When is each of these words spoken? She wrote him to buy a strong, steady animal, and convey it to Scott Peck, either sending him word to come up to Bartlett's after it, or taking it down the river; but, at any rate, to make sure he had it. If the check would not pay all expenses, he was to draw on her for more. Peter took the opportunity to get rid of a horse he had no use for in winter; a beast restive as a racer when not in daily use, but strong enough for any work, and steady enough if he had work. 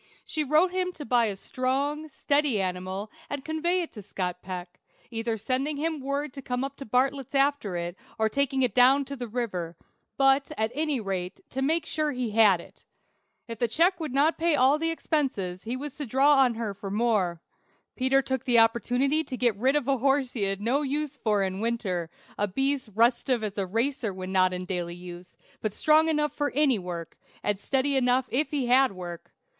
She 0.25 0.43
wrote 0.43 0.71
him 0.71 0.91
to 0.93 1.05
buy 1.05 1.25
a 1.25 1.35
strong, 1.35 2.09
steady 2.09 2.59
animal, 2.59 3.11
and 3.29 3.45
convey 3.45 3.83
it 3.83 3.91
to 3.91 4.01
Scott 4.01 4.41
Peck, 4.41 4.79
either 5.11 5.37
sending 5.37 5.77
him 5.77 5.99
word 5.99 6.33
to 6.33 6.41
come 6.41 6.63
up 6.63 6.75
to 6.77 6.85
Bartlett's 6.87 7.35
after 7.35 7.77
it, 7.77 7.95
or 8.17 8.27
taking 8.27 8.63
it 8.63 8.73
down 8.73 9.03
the 9.03 9.27
river; 9.27 9.77
but, 10.17 10.51
at 10.57 10.71
any 10.73 10.99
rate, 10.99 11.39
to 11.51 11.61
make 11.61 11.85
sure 11.85 12.11
he 12.13 12.31
had 12.31 12.59
it. 12.59 12.83
If 13.47 13.59
the 13.59 13.67
check 13.67 13.99
would 13.99 14.11
not 14.11 14.39
pay 14.39 14.55
all 14.55 14.81
expenses, 14.81 15.65
he 15.65 15.77
was 15.77 15.95
to 15.97 16.07
draw 16.07 16.33
on 16.39 16.55
her 16.55 16.73
for 16.73 16.89
more. 16.89 17.39
Peter 17.95 18.23
took 18.23 18.43
the 18.45 18.57
opportunity 18.57 19.23
to 19.25 19.37
get 19.37 19.55
rid 19.55 19.75
of 19.75 19.87
a 19.87 19.99
horse 19.99 20.33
he 20.33 20.41
had 20.41 20.61
no 20.61 20.81
use 20.81 21.15
for 21.15 21.43
in 21.43 21.59
winter; 21.59 22.09
a 22.39 22.47
beast 22.47 22.89
restive 22.95 23.43
as 23.43 23.55
a 23.59 23.67
racer 23.67 24.11
when 24.11 24.31
not 24.31 24.51
in 24.51 24.65
daily 24.65 24.95
use, 24.95 25.37
but 25.61 25.75
strong 25.75 26.07
enough 26.09 26.33
for 26.33 26.49
any 26.55 26.79
work, 26.79 27.17
and 27.43 27.59
steady 27.59 27.95
enough 27.95 28.25
if 28.31 28.49
he 28.49 28.65
had 28.65 28.91
work. 28.93 29.31